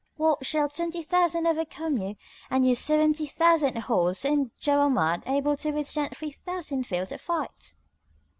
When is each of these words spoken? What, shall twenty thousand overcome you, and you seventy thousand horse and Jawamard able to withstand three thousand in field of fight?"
What, 0.17 0.43
shall 0.43 0.67
twenty 0.67 1.03
thousand 1.03 1.45
overcome 1.45 1.99
you, 1.99 2.15
and 2.49 2.65
you 2.65 2.73
seventy 2.73 3.27
thousand 3.27 3.77
horse 3.81 4.25
and 4.25 4.49
Jawamard 4.57 5.21
able 5.29 5.55
to 5.57 5.69
withstand 5.71 6.17
three 6.17 6.31
thousand 6.31 6.79
in 6.79 6.83
field 6.85 7.11
of 7.11 7.21
fight?" 7.21 7.75